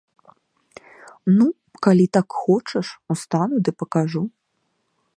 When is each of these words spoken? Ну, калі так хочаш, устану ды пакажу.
Ну, 1.37 1.47
калі 1.87 2.05
так 2.19 2.27
хочаш, 2.47 2.87
устану 3.17 3.57
ды 3.69 3.79
пакажу. 3.83 4.23